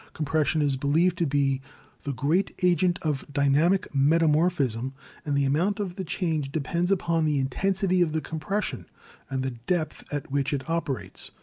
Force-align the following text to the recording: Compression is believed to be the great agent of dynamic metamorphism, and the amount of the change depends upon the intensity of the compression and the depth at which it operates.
Compression 0.13 0.63
is 0.63 0.77
believed 0.77 1.15
to 1.19 1.27
be 1.27 1.61
the 2.05 2.11
great 2.11 2.55
agent 2.63 2.97
of 3.03 3.23
dynamic 3.31 3.87
metamorphism, 3.93 4.95
and 5.25 5.37
the 5.37 5.45
amount 5.45 5.79
of 5.79 5.93
the 5.95 6.03
change 6.03 6.51
depends 6.51 6.89
upon 6.89 7.23
the 7.23 7.37
intensity 7.37 8.01
of 8.01 8.11
the 8.11 8.19
compression 8.19 8.87
and 9.29 9.43
the 9.43 9.51
depth 9.51 10.03
at 10.11 10.31
which 10.31 10.53
it 10.53 10.67
operates. 10.67 11.29